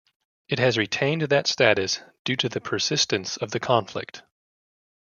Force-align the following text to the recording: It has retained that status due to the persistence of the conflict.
It 0.49 0.57
has 0.57 0.79
retained 0.79 1.21
that 1.21 1.45
status 1.45 2.01
due 2.23 2.35
to 2.37 2.49
the 2.49 2.59
persistence 2.59 3.37
of 3.37 3.51
the 3.51 3.59
conflict. 3.59 4.23